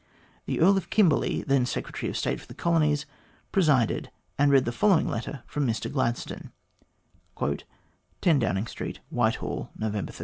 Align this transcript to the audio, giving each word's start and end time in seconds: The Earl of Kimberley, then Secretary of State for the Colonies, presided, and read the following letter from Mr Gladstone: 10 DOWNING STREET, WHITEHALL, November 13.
The 0.47 0.59
Earl 0.59 0.77
of 0.77 0.89
Kimberley, 0.89 1.43
then 1.43 1.63
Secretary 1.67 2.09
of 2.09 2.17
State 2.17 2.41
for 2.41 2.47
the 2.47 2.55
Colonies, 2.55 3.05
presided, 3.51 4.09
and 4.35 4.51
read 4.51 4.65
the 4.65 4.71
following 4.71 5.07
letter 5.07 5.43
from 5.45 5.67
Mr 5.67 5.91
Gladstone: 5.93 6.51
10 7.39 8.39
DOWNING 8.39 8.65
STREET, 8.65 9.01
WHITEHALL, 9.11 9.69
November 9.77 10.11
13. 10.11 10.19